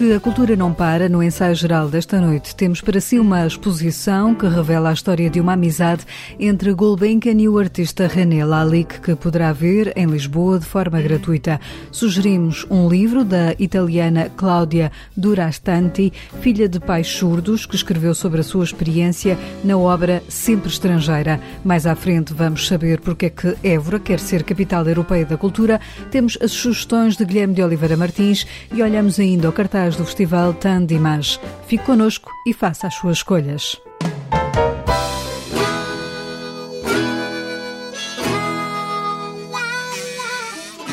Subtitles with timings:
[0.00, 4.34] Porque a cultura não para, no ensaio geral desta noite, temos para si uma exposição
[4.34, 6.06] que revela a história de uma amizade
[6.38, 11.60] entre Gulbenkian e o artista René Lalique, que poderá ver em Lisboa de forma gratuita.
[11.92, 16.10] Sugerimos um livro da italiana Cláudia Durastanti,
[16.40, 21.38] filha de pais surdos, que escreveu sobre a sua experiência na obra Sempre Estrangeira.
[21.62, 25.78] Mais à frente vamos saber porque é que Évora quer ser capital europeia da cultura.
[26.10, 30.54] Temos as sugestões de Guilherme de Oliveira Martins e olhamos ainda ao cartaz do Festival
[30.54, 31.38] Tandimage.
[31.66, 33.80] Fique connosco e faça as suas escolhas.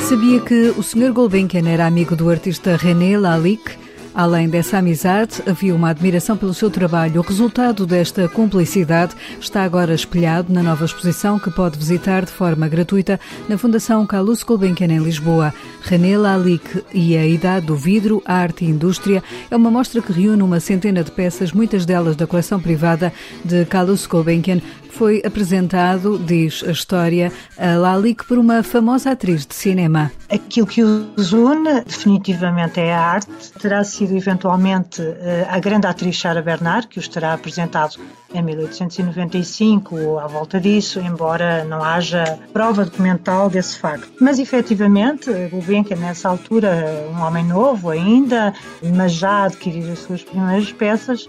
[0.08, 1.12] Sabia que o Sr.
[1.12, 3.87] Gulbenkian era amigo do artista René Lalique?
[4.18, 7.22] Além dessa amizade, havia uma admiração pelo seu trabalho.
[7.22, 12.68] O resultado desta cumplicidade está agora espelhado na nova exposição que pode visitar de forma
[12.68, 15.54] gratuita na Fundação Carlos Gulbenkian em Lisboa.
[15.84, 20.42] René Lalique e a Idade do Vidro, Arte e Indústria é uma mostra que reúne
[20.42, 23.14] uma centena de peças, muitas delas da coleção privada
[23.46, 24.62] de Carlos Gulbenkian,
[24.98, 30.12] foi apresentado, diz a história, a Lalique por uma famosa atriz de cinema.
[30.28, 33.30] Aquilo que os une definitivamente é a arte.
[33.62, 38.00] Terá sido eventualmente eh, a grande atriz Sarah Bernard, que os terá apresentado
[38.34, 44.12] em 1895 ou à volta disso, embora não haja prova documental desse facto.
[44.20, 48.52] Mas efetivamente, Gulbenkian, nessa altura, um homem novo ainda,
[48.96, 51.28] mas já adquirir as suas primeiras peças,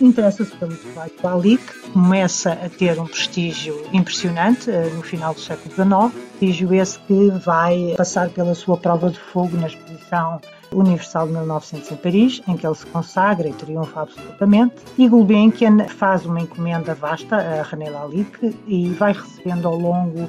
[0.00, 5.40] interessa-se pelo trabalho do Alic, começa a ter um prestígio impressionante eh, no final do
[5.40, 10.40] século XIX, prestígio esse que vai passar pela sua prova de fogo na exposição
[10.72, 14.74] Universal de 1900 em Paris, em que ele se consagra e triunfa absolutamente.
[14.98, 20.28] E Gulbenkian faz uma encomenda vasta a René Lalique e vai recebendo ao longo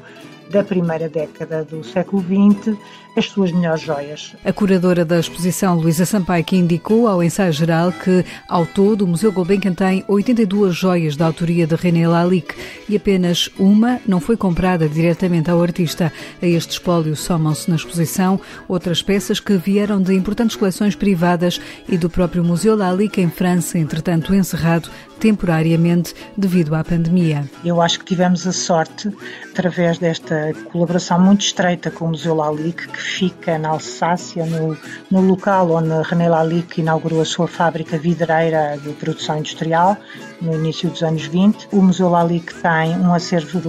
[0.49, 2.77] da primeira década do século XX
[3.17, 4.35] as suas melhores joias.
[4.45, 9.07] A curadora da exposição, Luísa Sampaio, que indicou ao ensaio geral que, ao todo, o
[9.07, 12.53] Museu Gulbenkian tem 82 joias da autoria de René Lalique
[12.87, 16.13] e apenas uma não foi comprada diretamente ao artista.
[16.41, 21.97] A este espólio somam-se na exposição outras peças que vieram de importantes coleções privadas e
[21.97, 27.49] do próprio Museu Lalique em França, entretanto encerrado temporariamente devido à pandemia.
[27.63, 29.11] Eu acho que tivemos a sorte,
[29.51, 34.77] através desta colaboração muito estreita com o Museu Lalique, que fica na Alsácia, no,
[35.11, 39.97] no local onde René Lalique inaugurou a sua fábrica vidreira de produção industrial,
[40.41, 41.69] no início dos anos 20.
[41.71, 43.59] O Museu Lalique tem um acervo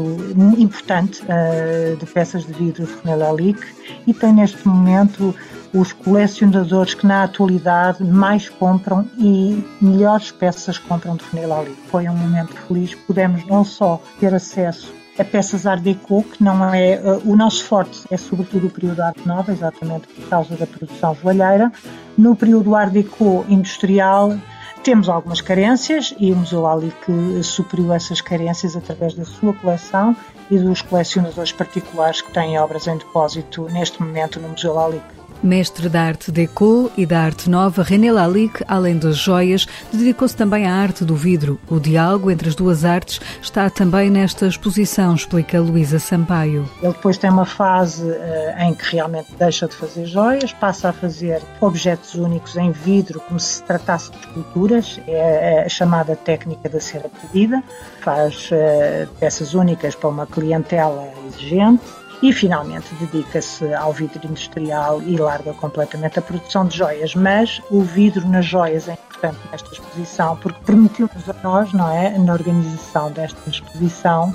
[0.58, 3.66] importante uh, de peças de vidro de René Lalique
[4.06, 5.34] e tem neste momento
[5.72, 11.76] os colecionadores que na atualidade mais compram e melhores peças compram de Lalique.
[11.88, 16.72] Foi um momento feliz, pudemos não só ter acesso a peças Art Deco, que não
[16.72, 20.66] é uh, o nosso forte, é sobretudo o período Arte Nova, exatamente por causa da
[20.66, 21.72] produção joalheira.
[22.16, 24.38] No período Art Deco industrial,
[24.84, 26.62] temos algumas carências e o Museu
[27.04, 30.16] que supriu essas carências através da sua coleção
[30.50, 35.17] e dos colecionadores particulares que têm obras em depósito neste momento no Museu Lalique.
[35.42, 40.66] Mestre da arte deco e da arte nova, René Lalique, além das joias, dedicou-se também
[40.66, 41.60] à arte do vidro.
[41.68, 46.68] O diálogo entre as duas artes está também nesta exposição, explica Luísa Sampaio.
[46.82, 50.92] Ele depois tem uma fase uh, em que realmente deixa de fazer joias, passa a
[50.92, 56.80] fazer objetos únicos em vidro, como se tratasse de esculturas, é a chamada técnica da
[56.80, 57.62] cera pedida,
[58.00, 61.82] faz uh, peças únicas para uma clientela exigente
[62.22, 67.14] e finalmente dedica-se ao vidro industrial e larga completamente a produção de joias.
[67.14, 72.16] Mas o vidro nas joias é importante nesta exposição porque permitiu-nos a nós, não é,
[72.18, 74.34] na organização desta exposição,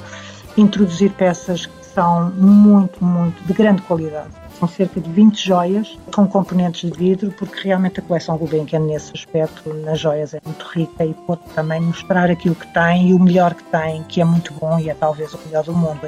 [0.58, 4.30] introduzir peças que são muito, muito de grande qualidade.
[4.60, 9.12] São cerca de 20 joias com componentes de vidro, porque realmente a coleção Gulbenkian, nesse
[9.14, 13.20] aspecto, nas joias, é muito rica e pode também mostrar aquilo que tem e o
[13.20, 16.08] melhor que tem, que é muito bom e é talvez o melhor do mundo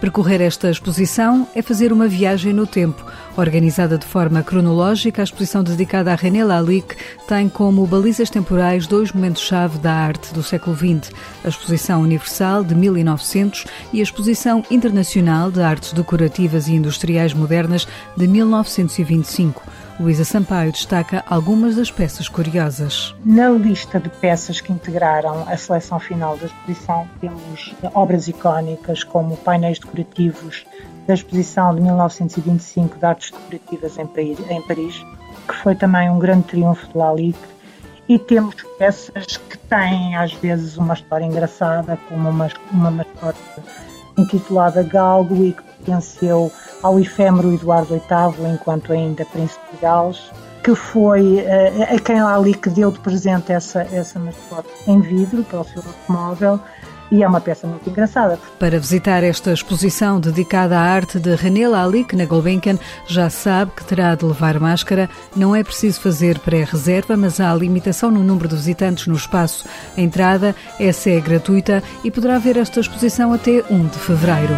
[0.00, 3.04] Percorrer esta exposição é fazer uma viagem no tempo.
[3.34, 6.96] Organizada de forma cronológica, a exposição dedicada a René Lalique
[7.26, 11.10] tem como balizas temporais dois momentos-chave da arte do século XX:
[11.42, 17.88] a Exposição Universal de 1900 e a Exposição Internacional de Artes Decorativas e Industriais Modernas
[18.14, 19.62] de 1925.
[19.98, 23.14] Luísa Sampaio destaca algumas das peças curiosas.
[23.24, 29.36] Na lista de peças que integraram a seleção final da exposição, temos obras icónicas como
[29.38, 30.66] painéis decorativos
[31.06, 35.04] da exposição de 1925 de artes decorativas em Paris,
[35.48, 37.52] que foi também um grande triunfo de Lalique,
[38.08, 43.38] e temos peças que têm às vezes uma história engraçada, como uma, uma mascote
[44.18, 46.52] intitulada Galgo e que pertenceu
[46.82, 50.30] ao efêmero Eduardo VIII, enquanto ainda príncipe de Gales,
[50.62, 55.42] que foi uh, a quem ali que deu de presente essa, essa mascote em vidro
[55.44, 56.60] para o seu automóvel
[57.12, 58.38] e é uma peça muito engraçada.
[58.58, 63.84] Para visitar esta exposição dedicada à arte de René Lalique na Gulbenkian, já sabe que
[63.84, 65.10] terá de levar máscara.
[65.36, 69.66] Não é preciso fazer pré-reserva, mas há limitação no número de visitantes no espaço.
[69.96, 74.54] A entrada, essa é gratuita e poderá ver esta exposição até 1 de fevereiro.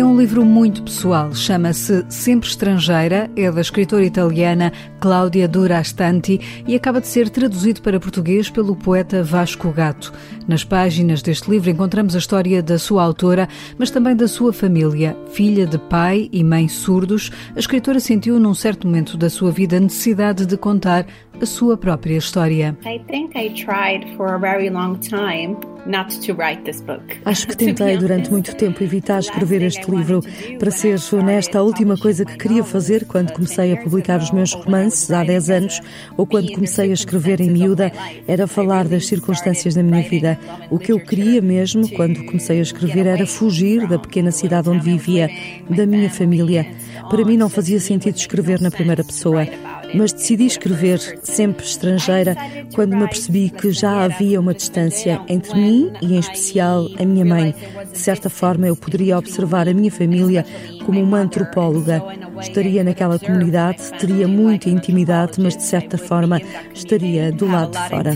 [0.00, 6.74] É um livro muito pessoal, chama-se Sempre Estrangeira, é da escritora italiana Cláudia Durastanti e
[6.74, 10.10] acaba de ser traduzido para português pelo poeta Vasco Gato.
[10.50, 13.48] Nas páginas deste livro encontramos a história da sua autora,
[13.78, 15.16] mas também da sua família.
[15.30, 19.76] Filha de pai e mãe surdos, a escritora sentiu num certo momento da sua vida
[19.76, 21.06] a necessidade de contar
[21.40, 22.76] a sua própria história.
[22.84, 25.56] I think I tried for a very long time
[27.24, 30.20] Acho que tentei durante muito tempo evitar escrever este livro.
[30.58, 34.52] Para ser honesta, a última coisa que queria fazer quando comecei a publicar os meus
[34.52, 35.80] romances há 10 anos
[36.16, 37.92] ou quando comecei a escrever em miúda
[38.28, 40.38] era falar das circunstâncias da minha vida.
[40.70, 44.84] O que eu queria mesmo quando comecei a escrever era fugir da pequena cidade onde
[44.84, 45.28] vivia,
[45.68, 46.66] da minha família.
[47.08, 49.46] Para mim não fazia sentido escrever na primeira pessoa
[49.94, 52.36] mas decidi escrever sempre estrangeira
[52.74, 57.24] quando me apercebi que já havia uma distância entre mim e, em especial, a minha
[57.24, 57.54] mãe.
[57.90, 60.44] De certa forma, eu poderia observar a minha família
[60.84, 62.02] como uma antropóloga.
[62.40, 66.40] Estaria naquela comunidade, teria muita intimidade, mas de certa forma
[66.72, 68.14] estaria do lado de fora.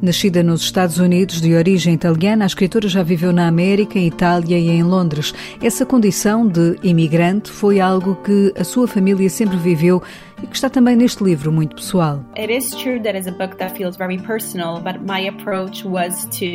[0.00, 4.56] Nascida nos Estados Unidos, de origem italiana, a escritora já viveu na América, em Itália
[4.56, 5.34] e em Londres.
[5.60, 10.00] Essa condição de imigrante foi algo que a sua família sempre viveu
[10.42, 12.24] e que está também neste livro muito pessoal.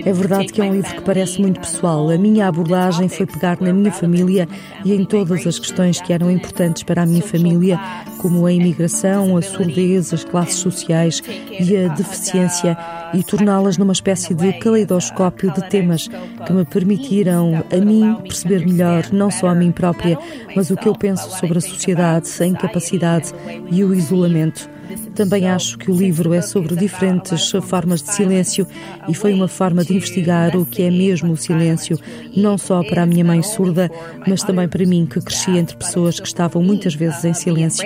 [0.07, 2.09] É verdade que é um livro que parece muito pessoal.
[2.09, 4.47] A minha abordagem foi pegar na minha família
[4.85, 7.79] e em todas as questões que eram importantes para a minha família,
[8.17, 11.21] como a imigração, a surdez, as classes sociais
[11.59, 12.77] e a deficiência,
[13.13, 19.11] e torná-las numa espécie de caleidoscópio de temas que me permitiram a mim perceber melhor
[19.11, 20.17] não só a mim própria,
[20.55, 23.33] mas o que eu penso sobre a sociedade, a incapacidade
[23.73, 24.69] e o isolamento.
[25.15, 28.67] Também acho que o livro é sobre diferentes formas de silêncio
[29.07, 31.99] e foi uma forma de investigar o que é mesmo o silêncio,
[32.35, 33.89] não só para a minha mãe surda,
[34.27, 37.85] mas também para mim que cresci entre pessoas que estavam muitas vezes em silêncio.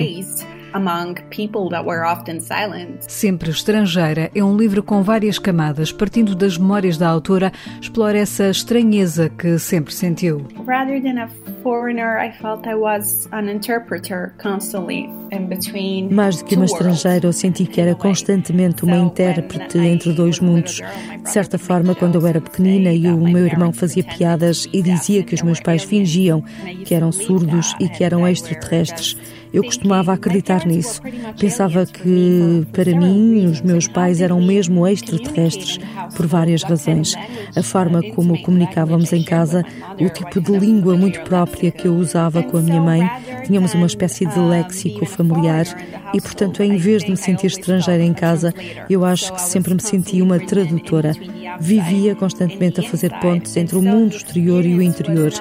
[0.78, 3.02] Among people that were often silent.
[3.10, 7.52] Sempre Estrangeira é um livro com várias camadas, partindo das memórias da autora,
[7.82, 10.46] explora essa estranheza que sempre sentiu.
[10.68, 11.28] Rather than a
[11.64, 16.14] foreigner, I felt I was an interpreter constantly in between.
[16.14, 20.80] Mais do que uma estrangeira, eu senti que era constantemente uma intérprete entre dois mundos.
[21.24, 25.24] De certa forma, quando eu era pequenina e o meu irmão fazia piadas e dizia
[25.24, 26.44] que os meus pais fingiam
[26.86, 29.18] que eram surdos e que eram extraterrestres.
[29.54, 31.02] Eu costumava acreditar nisso.
[31.40, 35.80] Pensava que, para mim, os meus pais eram mesmo extraterrestres,
[36.16, 37.16] por várias razões.
[37.56, 39.64] A forma como comunicávamos em casa,
[40.00, 43.10] o tipo de língua muito própria que eu usava com a minha mãe,
[43.46, 45.66] tínhamos uma espécie de léxico familiar
[46.14, 48.54] e, portanto, em vez de me sentir estrangeira em casa,
[48.90, 51.14] eu acho que sempre me senti uma tradutora.
[51.60, 55.32] Vivia constantemente a fazer pontes entre o mundo exterior e o interior.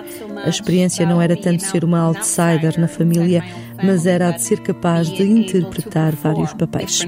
[0.44, 3.42] A experiência não era tanto ser uma outsider na família,
[3.82, 7.00] mas era a de ser capaz de interpretar vários papéis.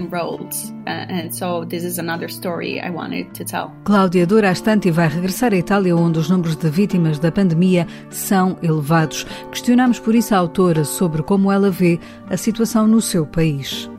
[3.84, 9.26] Cláudia Dorastanti vai regressar à Itália, onde os números de vítimas da pandemia são elevados.
[9.50, 11.98] Questionamos por isso a autora sobre como ela vê
[12.30, 13.90] a situação no seu país.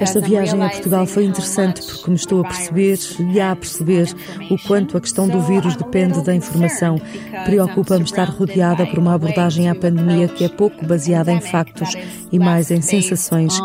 [0.00, 2.98] Esta viagem a Portugal foi interessante porque me estou a perceber
[3.32, 4.14] e a perceber
[4.50, 7.00] o quanto a questão do vírus depende da informação.
[7.44, 11.94] Preocupa-me estar rodeada por uma abordagem à pandemia que é pouco baseada em factos
[12.32, 13.58] e mais em sensações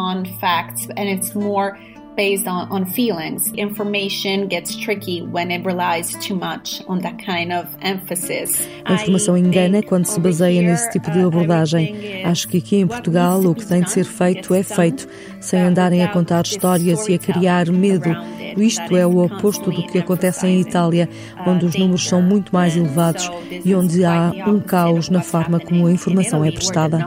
[2.16, 3.52] based on, on feelings.
[3.54, 8.68] Information gets tricky when it relies too much on that kind of emphasis.
[8.86, 12.24] A informação engana quando se baseia nesse tipo de abordagem.
[12.24, 15.08] Acho que aqui em Portugal o que tem de ser feito é feito,
[15.40, 18.10] sem andarem a contar histórias e a criar medo.
[18.58, 21.10] Isto é o oposto do que acontece em Itália,
[21.46, 23.30] onde os números são muito mais elevados
[23.64, 27.00] e onde há um caos na forma como a informação é prestada.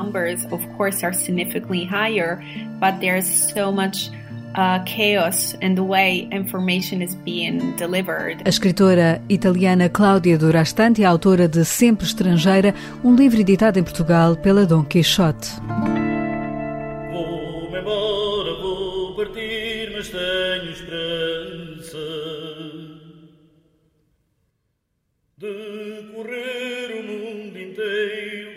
[4.59, 8.43] Uh, chaos in the way information is being delivered.
[8.45, 12.75] A escritora italiana Cláudia Durastanti, autora de Sempre Estrangeira,
[13.05, 15.49] um livro editado em Portugal pela Dom Quixote.
[17.13, 21.99] Vou-me embora, vou partir, mas tenho esperança
[25.39, 28.49] de correr o mundo inteiro.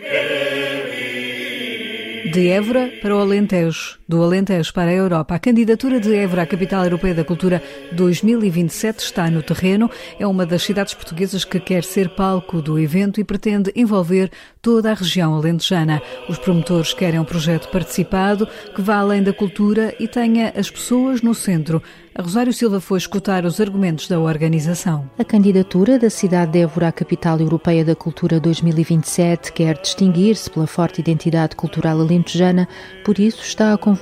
[2.34, 5.36] De Évora para o Alentejo, do Alentejo para a Europa.
[5.36, 7.64] A candidatura de Évora à Capital Europeia da Cultura
[7.94, 9.90] 2027 está no terreno.
[10.20, 14.30] É uma das cidades portuguesas que quer ser palco do evento e pretende envolver
[14.62, 16.02] toda a região alentejana.
[16.28, 21.22] Os promotores querem um projeto participado que vá além da cultura e tenha as pessoas
[21.22, 21.82] no centro.
[22.14, 25.10] A Rosário Silva foi escutar os argumentos da organização.
[25.18, 30.68] A candidatura da cidade de Évora à Capital Europeia da Cultura 2027 quer distinguir-se pela
[30.68, 32.68] forte identidade cultural alentejana,
[33.06, 34.01] por isso está a convocar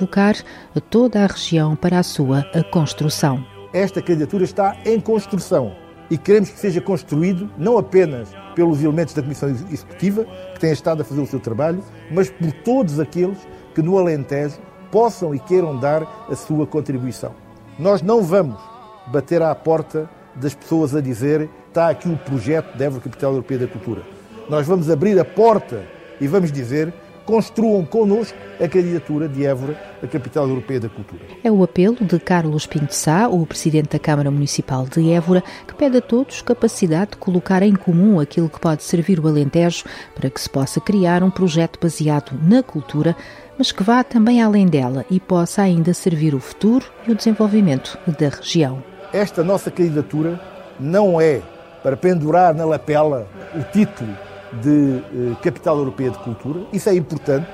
[0.74, 3.44] a toda a região para a sua construção.
[3.72, 5.74] Esta candidatura está em construção
[6.10, 11.02] e queremos que seja construído não apenas pelos elementos da Comissão Executiva, que têm estado
[11.02, 13.38] a fazer o seu trabalho, mas por todos aqueles
[13.74, 14.58] que no Alentejo
[14.90, 17.32] possam e queiram dar a sua contribuição.
[17.78, 18.60] Nós não vamos
[19.06, 23.60] bater à porta das pessoas a dizer está aqui o projeto da Évora Capital Europeia
[23.60, 24.02] da Cultura.
[24.48, 25.84] Nós vamos abrir a porta
[26.20, 26.92] e vamos dizer
[27.30, 31.20] construam connosco a candidatura de Évora a capital europeia da cultura.
[31.44, 35.74] É o apelo de Carlos Pinto Sá, o presidente da Câmara Municipal de Évora, que
[35.74, 39.84] pede a todos capacidade de colocar em comum aquilo que pode servir o Alentejo
[40.14, 43.16] para que se possa criar um projeto baseado na cultura
[43.56, 47.98] mas que vá também além dela e possa ainda servir o futuro e o desenvolvimento
[48.18, 48.82] da região.
[49.12, 50.40] Esta nossa candidatura
[50.80, 51.42] não é
[51.82, 54.16] para pendurar na lapela o título
[54.62, 56.66] de eh, Capital Europeia de Cultura.
[56.72, 57.48] Isso é importante,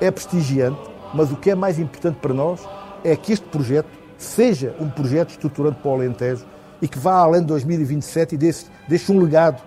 [0.00, 0.80] é prestigiante,
[1.14, 2.60] mas o que é mais importante para nós
[3.04, 6.44] é que este projeto seja um projeto estruturante para o Alentejo
[6.80, 9.62] e que vá além de 2027 e deixe, deixe um legado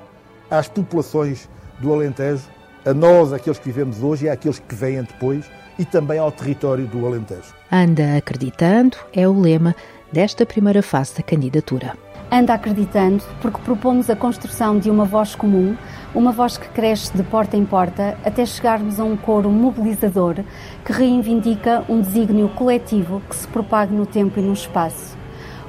[0.50, 2.44] às populações do Alentejo,
[2.86, 5.46] a nós, aqueles que vivemos hoje e àqueles que vêm depois,
[5.78, 7.54] e também ao território do Alentejo.
[7.72, 9.76] Anda acreditando é o lema
[10.12, 12.05] desta primeira fase da candidatura.
[12.32, 15.78] Anda acreditando porque propomos a construção de uma voz comum,
[16.14, 20.36] uma voz que cresce de porta em porta até chegarmos a um coro mobilizador
[20.84, 25.16] que reivindica um desígnio coletivo que se propague no tempo e no espaço.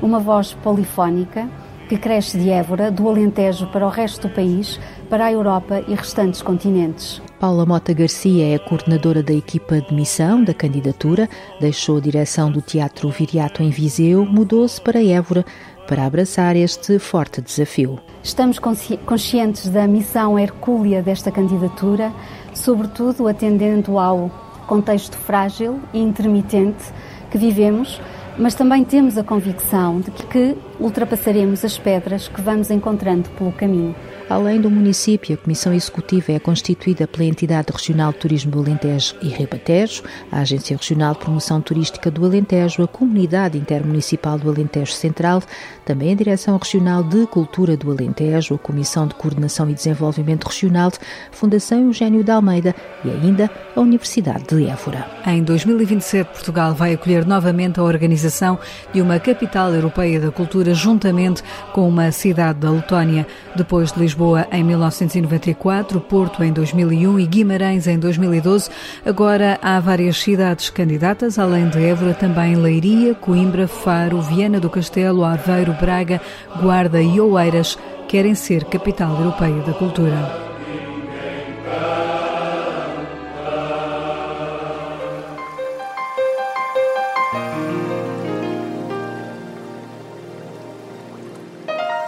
[0.01, 1.49] Uma voz polifónica
[1.89, 5.95] que cresce de Évora, do Alentejo para o resto do país, para a Europa e
[5.95, 7.23] restantes continentes.
[7.41, 11.29] Paula Mota Garcia é a coordenadora da equipa de missão da candidatura,
[11.61, 15.45] deixou a direção do Teatro Viriato em Viseu, mudou-se para Évora
[15.87, 17.99] para abraçar este forte desafio.
[18.23, 22.13] Estamos conscientes da missão hercúlea desta candidatura,
[22.53, 24.31] sobretudo atendendo ao
[24.67, 26.85] contexto frágil e intermitente
[27.31, 28.01] que vivemos
[28.39, 33.95] mas também temos a convicção de que ultrapassaremos as pedras que vamos encontrando pelo caminho.
[34.28, 39.14] Além do município, a Comissão Executiva é constituída pela Entidade Regional de Turismo do Alentejo
[39.23, 40.02] e Ribatejo,
[40.33, 45.42] a Agência Regional de Promoção Turística do Alentejo, a Comunidade Intermunicipal do Alentejo Central,
[45.85, 50.90] também a Direção Regional de Cultura do Alentejo, a Comissão de Coordenação e Desenvolvimento Regional,
[51.30, 55.06] Fundação Eugênio de Almeida e ainda a Universidade de Évora.
[55.25, 58.59] Em 2027, Portugal vai acolher novamente a organização
[58.92, 61.43] de uma capital europeia da cultura juntamente
[61.73, 63.27] com uma cidade da Letónia.
[63.55, 68.71] Depois de Lisboa, Lisboa em 1994, Porto em 2001 e Guimarães em 2012.
[69.05, 75.25] Agora há várias cidades candidatas, além de Évora, também Leiria, Coimbra, Faro, Viana do Castelo,
[75.25, 76.21] Aveiro, Braga,
[76.61, 80.46] Guarda e Oeiras querem ser capital europeia da cultura.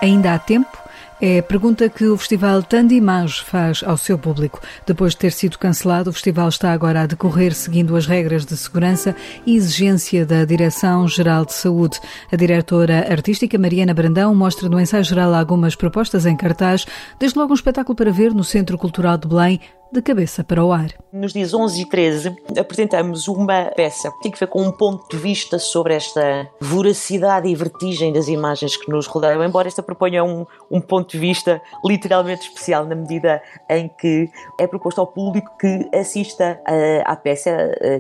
[0.00, 0.78] Ainda há tempo
[1.20, 4.60] é a pergunta que o Festival Tandimage faz ao seu público.
[4.86, 8.56] Depois de ter sido cancelado, o festival está agora a decorrer seguindo as regras de
[8.56, 11.98] segurança e exigência da Direção-Geral de Saúde.
[12.30, 16.86] A diretora artística Mariana Brandão mostra no ensaio geral algumas propostas em cartaz,
[17.18, 20.72] desde logo um espetáculo para ver no Centro Cultural de Belém, de cabeça para o
[20.72, 20.92] ar.
[21.12, 25.08] Nos dias 11 e 13 apresentamos uma peça que tem que ver com um ponto
[25.08, 30.22] de vista sobre esta voracidade e vertigem das imagens que nos rodeiam, embora esta proponha
[30.22, 34.28] um, um ponto de vista literalmente especial na medida em que
[34.58, 36.60] é proposto ao público que assista
[37.04, 37.50] à peça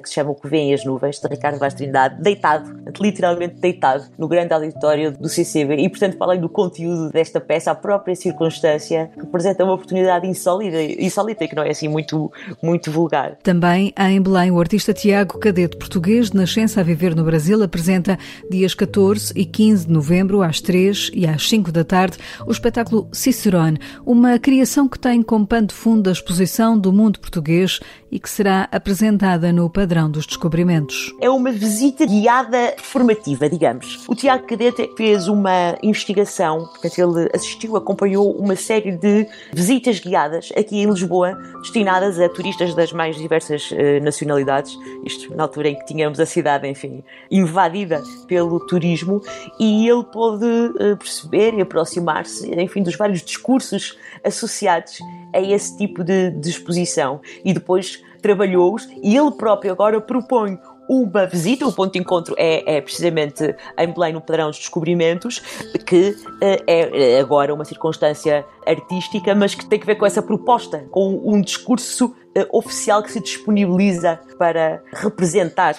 [0.02, 4.04] que se chama O que vem as nuvens, de Ricardo Vaz Trindade, deitado, literalmente deitado,
[4.18, 8.14] no grande auditório do CCB e portanto para além do conteúdo desta peça, a própria
[8.14, 12.32] circunstância representa uma oportunidade insólita, insólita e que não é assim muito,
[12.62, 13.36] muito vulgar.
[13.42, 18.18] Também em Belém, o artista Tiago Cadete, português de nascença a viver no Brasil, apresenta
[18.50, 23.08] dias 14 e 15 de novembro, às 3 e às 5 da tarde, o espetáculo
[23.12, 27.80] Cicerone, uma criação que tem como pano de fundo a exposição do mundo português
[28.10, 31.14] e que será apresentada no padrão dos descobrimentos.
[31.20, 34.04] É uma visita guiada formativa, digamos.
[34.08, 40.50] O Tiago Cadete fez uma investigação, portanto, ele assistiu, acompanhou uma série de visitas guiadas
[40.56, 44.76] aqui em Lisboa, destinadas a turistas das mais diversas uh, nacionalidades.
[45.04, 49.22] Isto na altura em que tínhamos a cidade, enfim, invadida pelo turismo,
[49.58, 54.98] e ele pôde uh, perceber e aproximar-se, enfim, dos vários discursos associados
[55.38, 57.20] a esse tipo de, de exposição.
[57.44, 62.76] E depois trabalhou-os e ele próprio agora propõe uma visita, o ponto de encontro é,
[62.76, 65.38] é, precisamente em Belém, no Padrão dos Descobrimentos,
[65.86, 70.86] que uh, é agora uma circunstância artística, mas que tem que ver com essa proposta,
[70.90, 75.76] com um discurso uh, oficial que se disponibiliza para representar,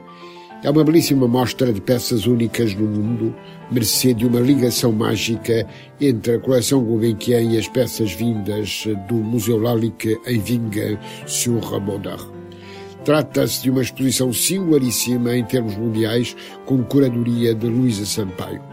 [0.66, 3.36] é uma belíssima mostra de peças únicas no mundo,
[3.70, 5.68] mercê de uma ligação mágica
[6.01, 12.25] entre a coleção Gulbenkian e as peças vindas do Museu Lalique em Vinga-sur-Ramondard.
[13.04, 18.64] Trata-se de uma exposição singularíssima em termos mundiais, com curadoria de Luísa Sampaio.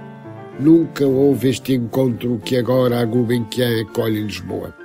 [0.58, 4.81] Nunca houve este encontro que agora a Gulbenkian acolhe em Lisboa.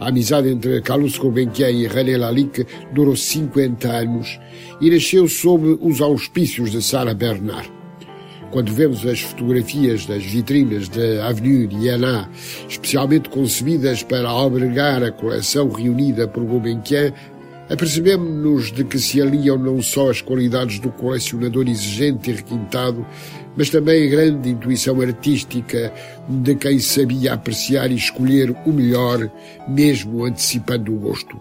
[0.00, 4.38] A amizade entre Carlos Gulbenkian e René Lalique durou 50 anos
[4.80, 7.68] e nasceu sob os auspícios de Sarah Bernard.
[8.52, 12.30] Quando vemos as fotografias das vitrinas da Avenue Diana,
[12.68, 17.12] especialmente concebidas para albergar a coleção reunida por Gulbenkian,
[17.70, 23.06] Apercebemos-nos de que se aliam não só as qualidades do colecionador exigente e requintado,
[23.58, 25.92] mas também a grande intuição artística
[26.28, 29.28] de quem sabia apreciar e escolher o melhor,
[29.68, 31.36] mesmo antecipando o gosto.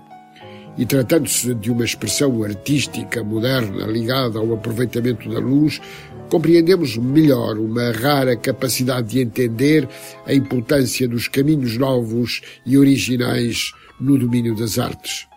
[0.79, 5.79] E tratando-se de uma expressão artística moderna ligada ao aproveitamento da luz,
[6.27, 9.87] compreendemos melhor uma rara capacidade de entender
[10.25, 15.27] a importância dos caminhos novos e originais no domínio das artes.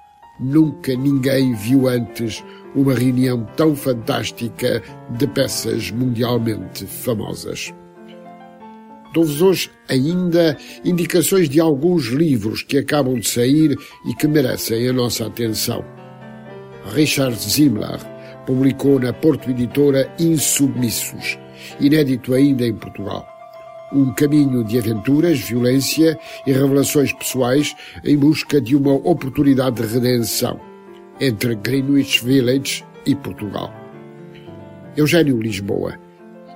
[0.40, 2.42] Nunca ninguém viu antes
[2.74, 7.72] uma reunião tão fantástica de peças mundialmente famosas.
[9.12, 14.92] Dou-vos hoje ainda indicações de alguns livros que acabam de sair e que merecem a
[14.92, 15.84] nossa atenção.
[16.94, 17.98] Richard Zimmler
[18.46, 21.38] publicou na Porto Editora Insubmissos,
[21.80, 23.26] inédito ainda em Portugal
[23.92, 30.69] um caminho de aventuras, violência e revelações pessoais em busca de uma oportunidade de redenção
[31.20, 33.72] entre Greenwich Village e Portugal.
[34.96, 35.98] Eugênio Lisboa,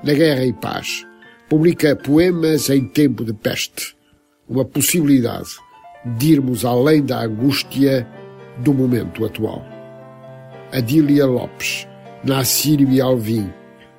[0.03, 1.07] Na Guerra e Paz,
[1.48, 3.94] publica Poemas em Tempo de Peste,
[4.48, 5.50] uma possibilidade
[6.16, 8.07] de irmos além da angústia
[8.59, 9.64] do momento atual.
[10.72, 11.87] Adília Lopes,
[12.24, 13.50] Nassírio e Alvim,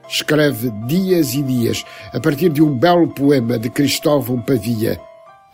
[0.08, 5.00] escreve dias e dias a partir de um belo poema de Cristóvão Pavia.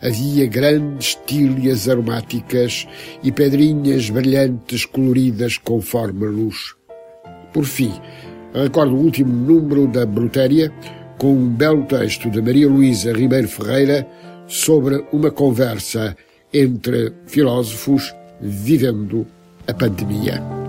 [0.02, 2.88] Havia grandes tílias aromáticas
[3.22, 6.74] e pedrinhas brilhantes coloridas conforme a luz.
[7.52, 7.92] Por fim,
[8.52, 10.72] recordo o último número da Brutéria
[11.18, 14.06] com um belo texto de Maria Luísa Ribeiro Ferreira
[14.48, 16.16] sobre uma conversa
[16.52, 19.24] entre filósofos vivendo
[19.68, 20.61] a pandemia.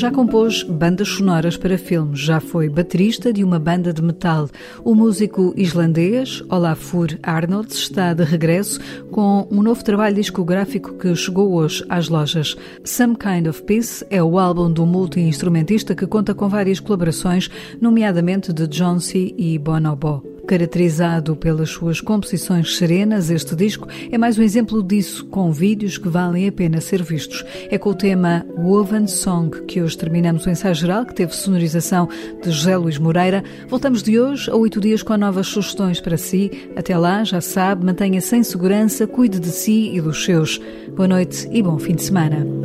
[0.00, 4.48] Já compôs bandas sonoras para filmes, já foi baterista de uma banda de metal.
[4.82, 11.52] O músico islandês Olafur Arnolds está de regresso com um novo trabalho discográfico que chegou
[11.52, 12.56] hoje às lojas.
[12.82, 18.54] Some Kind of Peace é o álbum do multi-instrumentista que conta com várias colaborações, nomeadamente
[18.54, 20.29] de Johnsy e Bonobo.
[20.50, 26.08] Caracterizado pelas suas composições serenas, este disco é mais um exemplo disso, com vídeos que
[26.08, 27.44] valem a pena ser vistos.
[27.70, 32.08] É com o tema Woven Song que hoje terminamos o ensaio geral, que teve sonorização
[32.42, 33.44] de José Luís Moreira.
[33.68, 36.68] Voltamos de hoje a oito dias com novas sugestões para si.
[36.74, 40.60] Até lá, já sabe, mantenha-se em segurança, cuide de si e dos seus.
[40.96, 42.59] Boa noite e bom fim de semana.